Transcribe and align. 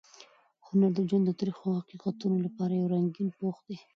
هنر 0.67 0.91
د 0.95 0.99
ژوند 1.09 1.23
د 1.27 1.31
تریخو 1.39 1.77
حقیقتونو 1.79 2.35
لپاره 2.45 2.73
یو 2.73 2.91
رنګین 2.93 3.27
پوښ 3.37 3.57
دی. 3.67 3.77